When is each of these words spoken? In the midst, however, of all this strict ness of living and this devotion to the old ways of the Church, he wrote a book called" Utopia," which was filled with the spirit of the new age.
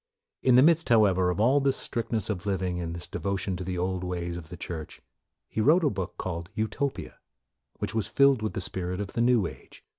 In 0.41 0.55
the 0.55 0.63
midst, 0.63 0.89
however, 0.89 1.29
of 1.29 1.39
all 1.39 1.59
this 1.59 1.77
strict 1.77 2.11
ness 2.11 2.27
of 2.31 2.47
living 2.47 2.79
and 2.79 2.95
this 2.95 3.07
devotion 3.07 3.55
to 3.57 3.63
the 3.63 3.77
old 3.77 4.03
ways 4.03 4.35
of 4.35 4.49
the 4.49 4.57
Church, 4.57 4.99
he 5.47 5.61
wrote 5.61 5.83
a 5.83 5.91
book 5.91 6.17
called" 6.17 6.49
Utopia," 6.55 7.19
which 7.77 7.93
was 7.93 8.07
filled 8.07 8.41
with 8.41 8.53
the 8.53 8.61
spirit 8.61 8.99
of 8.99 9.13
the 9.13 9.21
new 9.21 9.45
age. 9.45 9.85